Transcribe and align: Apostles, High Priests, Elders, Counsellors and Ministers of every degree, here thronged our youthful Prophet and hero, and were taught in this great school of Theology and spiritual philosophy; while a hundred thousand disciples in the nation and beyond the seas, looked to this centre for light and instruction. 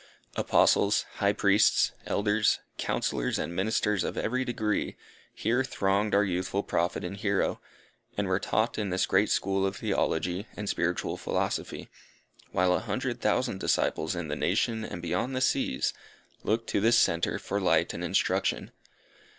Apostles, 0.35 1.05
High 1.17 1.33
Priests, 1.33 1.91
Elders, 2.07 2.57
Counsellors 2.79 3.37
and 3.37 3.55
Ministers 3.55 4.03
of 4.03 4.17
every 4.17 4.43
degree, 4.43 4.97
here 5.31 5.63
thronged 5.63 6.15
our 6.15 6.23
youthful 6.23 6.63
Prophet 6.63 7.03
and 7.03 7.15
hero, 7.15 7.61
and 8.17 8.25
were 8.25 8.39
taught 8.39 8.79
in 8.79 8.89
this 8.89 9.05
great 9.05 9.29
school 9.29 9.63
of 9.63 9.75
Theology 9.75 10.47
and 10.57 10.67
spiritual 10.67 11.17
philosophy; 11.17 11.87
while 12.51 12.73
a 12.73 12.79
hundred 12.79 13.21
thousand 13.21 13.59
disciples 13.59 14.15
in 14.15 14.27
the 14.27 14.35
nation 14.35 14.83
and 14.83 15.03
beyond 15.03 15.35
the 15.35 15.39
seas, 15.39 15.93
looked 16.41 16.65
to 16.71 16.81
this 16.81 16.97
centre 16.97 17.37
for 17.37 17.61
light 17.61 17.93
and 17.93 18.03
instruction. 18.03 18.71